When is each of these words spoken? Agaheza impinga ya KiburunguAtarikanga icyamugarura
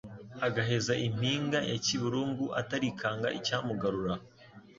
Agaheza 0.47 0.93
impinga 1.07 1.59
ya 1.71 1.77
KiburunguAtarikanga 1.85 3.27
icyamugarura 3.37 4.13